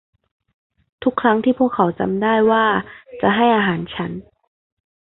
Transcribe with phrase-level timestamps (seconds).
[1.03, 2.65] ทุกครั้งที่พวกเขาจำได้ว่า
[3.21, 4.11] จะให้อาหารฉัน